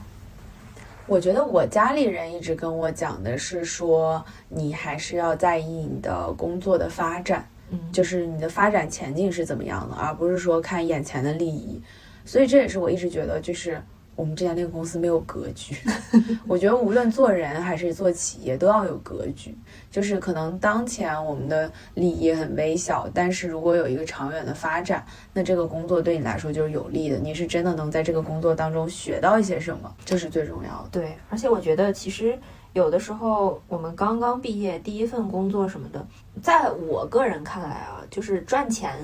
[1.06, 7.48] 我觉得我家里人一直跟我讲的是说，你还是要在意你的工作的发展。
[7.70, 11.82] 嗯，就是你的发展前景是怎么样的，而不是说看眼前的利益。
[12.26, 13.82] 所以这也是我一直觉得，就是
[14.16, 15.76] 我们之前那个公司没有格局。
[16.48, 19.58] 我觉得无论做人还是做企业，都要有格局。
[19.90, 27.18] 就是可能当前我们的利益很微小，但是如果有一个长远的发展，那这个工作对你来说就是有利的。
[27.18, 30.90] 你是真的能在这个工作当中学到一些什么，这是最重要的。
[30.92, 32.38] 对，而且我觉得其实。
[32.74, 36.06] 有的时候，我们刚刚毕业，第一份工作什么的，
[36.42, 38.96] 在我个人看来啊，就是赚钱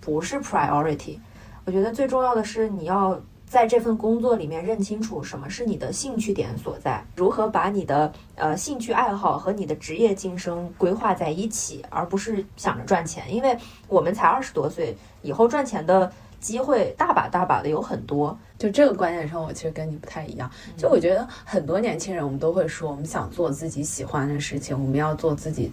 [0.00, 1.18] 不是 priority。
[1.64, 13.32] 我觉得最重要的是，你要在这份工作里面认清楚什么是你的兴趣点所在，如何把你的呃兴趣爱好和你的职业晋升规划在一起，而不是想着赚钱。
[13.34, 13.56] 因为
[13.88, 16.10] 我们才二十多岁，以后赚钱的
[16.40, 18.36] 机会大把大把的有很多。
[18.58, 20.50] 就这个观点上，我其实跟你不太一样。
[20.76, 25.72] 就我觉得很多年轻人，我们都会说，我们想做自己喜欢的事情，我们要做自己，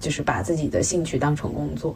[0.00, 1.94] 就是把自己的兴趣当成工作。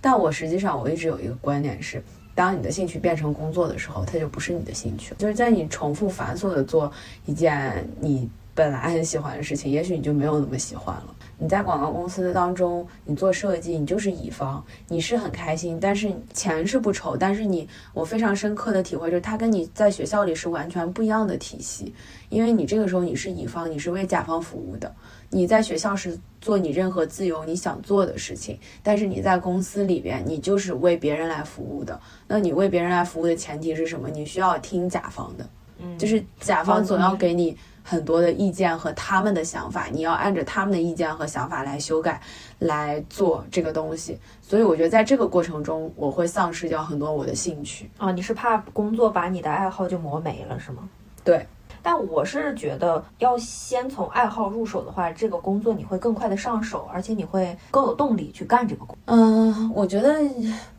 [0.00, 2.02] 但我实际上，我一直有一个观点是，
[2.34, 5.14] 当你的兴趣变成工作的时候，它就不是你的兴趣。
[5.16, 6.92] 就是在你重复繁琐的做
[7.24, 11.14] 一件你本来很喜欢的事情，也许你就没有那么喜欢了。
[11.38, 17.16] 你在广告公司当中，你做设计，你就是乙方，你是很开心，但是钱是不愁。
[17.16, 21.92] 但是你，我非常深刻的体会就是，它跟你在学校里是完全不一样的体系。
[22.28, 24.94] 因为你这个时候你是乙方，你是为甲方服务的。
[25.30, 31.98] 你在学校是做你任何自由你想做的事情，但是你在公司里边，你就是为别人来服务的。
[32.28, 34.08] 那你为别人来服务的前提是什么？
[34.10, 35.48] 你需要听甲方的，
[35.78, 37.56] 嗯，就是甲方总要给你。
[37.82, 42.20] 很多的意见和他们的想法，你要按着他们的意见和想法来修改，
[42.60, 44.18] 来做这个东西。
[44.40, 48.12] 所以我觉得在这个过程中，我会丧失掉很多我的兴趣啊。
[48.12, 50.88] 你是怕工作把你的爱好就磨没了，是吗？
[51.24, 51.46] 对。
[51.84, 58.96] 但我是觉得，要先从爱好入手的话，这个工作你会更快的上手，而且你会更有动力去干这个工。
[59.06, 60.16] 嗯，我觉得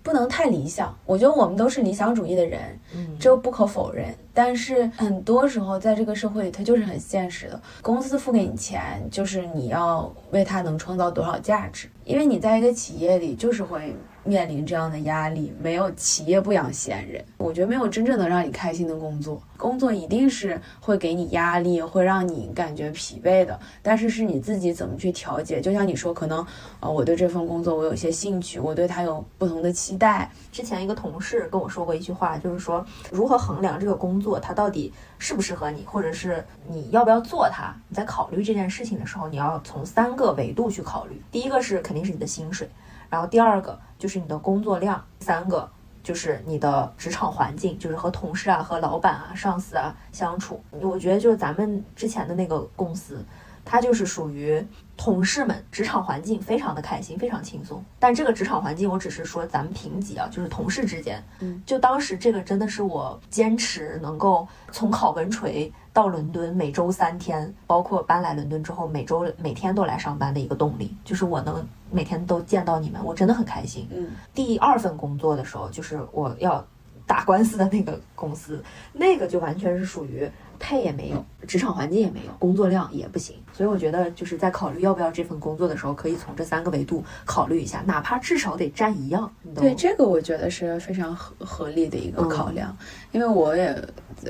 [0.03, 0.95] 不能太理想。
[1.05, 4.13] 我觉得我们都是理想主义的人，嗯，这不可否认。
[4.35, 7.61] 但是很多时候，在这个社会里，它就是很现实的。
[7.81, 11.87] 公司付给你钱，就是你要为它能创造多少价值。
[12.03, 13.95] 因为你在一个企业里，就是会。
[14.25, 17.21] 面临这样的压力，没有企业不养闲人。
[17.35, 23.59] 我觉得没有真正能让你开心的工作，工作一定是会给你压力，会让你感觉疲惫的。
[23.81, 25.59] 但是是你自己怎么去调节？
[25.59, 26.47] 就像你说，可能
[26.79, 30.31] 呃，我对这份工作我有些兴趣，我对它有不同的期待。
[30.51, 37.73] 之前一个同事跟我说过一句话，就是说如何衡量这个工作它到底适不适合你，或者是你要不要做它？
[37.87, 41.21] 你在考虑这件事情的时候，你要从三个维度去考虑。
[41.31, 42.69] 第一个是肯定是你的薪水。
[43.09, 45.69] 然后第二个就是你的工作量，三个
[46.01, 50.59] 就是你的职场环境，就是和同事啊、和老板啊、上司啊相处。
[50.71, 53.23] 我觉得就是咱们之前的那个公司，
[53.65, 57.83] 它就是属于同事们职场环境非常的开心，非常轻松。
[57.99, 61.23] 但这个职场环境，我只是说咱们评级啊，就是同事之间。
[61.39, 71.65] 嗯，就当时这个真的是我坚持能够从考文垂到伦敦每周三天，包括搬来伦敦之后每周每天都来上班的一个动力，就是我能。
[71.95, 73.87] 每天都见到你们，我真的很开心。
[73.93, 76.65] 嗯，第二份工作的时候，就是我要
[77.05, 80.27] 打官司的那个公司，那个就完全是属于
[80.65, 83.35] 配也没有，职场环境也没有，工作量也不行。
[83.51, 89.29] 所以我觉得就是在考虑要不要这份工作的时候，可以从这三个维度考虑一下，哪怕至少得占一样。
[89.53, 92.75] 对，这个我觉得是非常合合理的一个考量，
[93.11, 93.77] 因为我也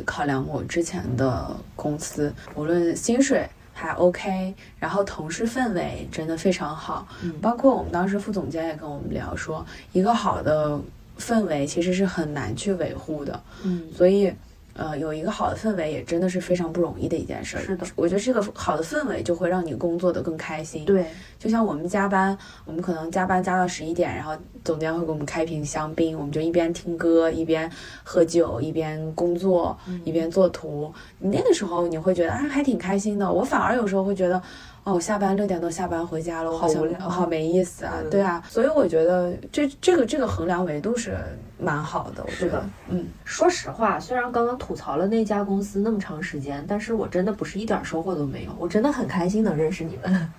[0.05, 3.47] 考量过之前的公司，无论薪水。
[3.75, 7.07] 还 OK，然后同事氛围真的非常好，
[7.41, 10.79] 包括我们当时副总监也跟我们聊说，一个好的
[11.17, 14.31] 氛围其实是很难去维护的，嗯，所以。
[14.75, 17.57] 呃，有一个好的氛围也真的是非常不容易的一件事。
[17.59, 20.83] 是的，我觉得这个好的氛围就会让你工作的更开心。
[20.85, 21.05] 对，
[21.37, 27.71] 就像我们加班，我们可能加班加到十一点，然后总监会给我们开瓶香槟，我们就一边听歌一边
[28.03, 30.91] 喝酒一边工作一边做图。
[31.19, 33.31] 你那个时候你会觉得啊还挺开心的。
[33.31, 34.41] 我反而有时候会觉得。
[34.83, 37.93] 哦，我下班六点多下班回家了，我好无聊，好没意思啊！
[38.11, 41.17] 对啊，所以我觉得这这个这个衡量维度是
[41.57, 42.61] 蛮好的，我觉得。
[42.89, 50.33] 嗯，说实话，虽然刚刚吐槽了那家公司那么长时间，但是我真的不是一点收获都没有，我真的很开心能认识你们。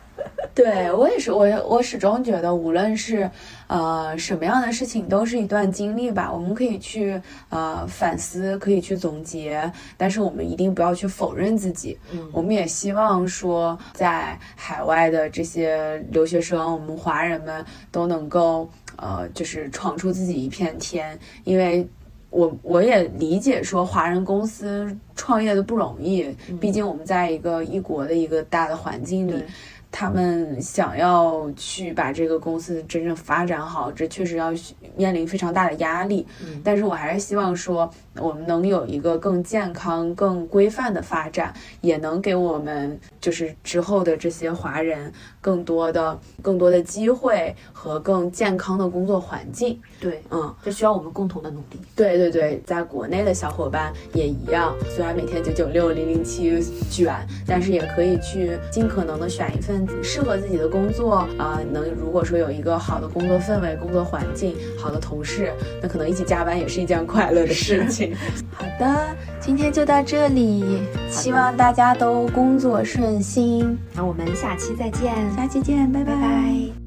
[0.54, 3.28] 对我也是，我我始终觉得，无论是
[3.66, 6.30] 呃什么样的事情，都是一段经历吧。
[6.32, 11.98] 我们可以去呃反思，可以去总结，但是我们一定不要去否认自己。
[12.12, 21.18] 嗯，我们也希望说，在海外的这些留学生，我们华人们都能够呃，就是闯出自己一片天。
[21.42, 21.84] 因为
[22.30, 29.34] 我我也理解说，华人公司创业的不容易，毕竟我们在一个异国的一个大的环境里。
[29.96, 34.52] 他们想要去把这个公司真正发展好，这确实要
[34.96, 36.26] 面临非常大的压力。
[36.44, 37.88] 嗯，但是我还是希望说，
[38.18, 49.80] 我们能有一个更健康、更规范的发展，也能给我们就是之后的这些华人更多的、更多的机会和更健康的工作环境。
[50.00, 51.80] 对，嗯，这需要我们共同的努力。
[51.96, 57.14] 对对对，在国内的小伙伴也一样，虽然每天九九六、零零七卷，
[57.46, 59.86] 但是也可以去尽可能的选一份。
[60.02, 65.52] 适合自己的工作啊，能如果说有一个好的工作氛围、工作环境、好的同事，
[65.82, 68.03] 那可能一起加班也是一件快乐的事情。
[68.56, 73.78] 好的，今天就到这里，希望大家都工作顺心。
[73.94, 76.83] 那我们下期再见，下期见，拜拜。